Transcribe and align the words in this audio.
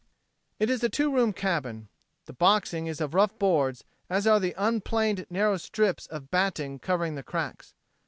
It 0.57 0.71
is 0.71 0.83
a 0.83 0.89
two 0.89 1.13
room 1.13 1.31
cabin. 1.31 1.87
The 2.25 2.33
boxing 2.33 2.87
is 2.87 2.99
of 2.99 3.13
rough 3.13 3.37
boards 3.37 3.83
as 4.09 4.25
are 4.25 4.39
the 4.39 4.55
unplaned 4.57 5.27
narrow 5.29 5.57
strips 5.57 6.07
of 6.07 6.31
batting 6.31 6.79
covering 6.79 7.13
the 7.13 7.21
cracks. 7.21 7.75